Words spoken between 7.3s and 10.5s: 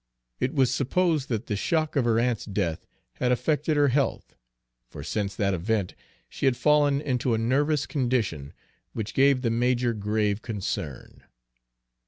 a nervous condition which gave the major grave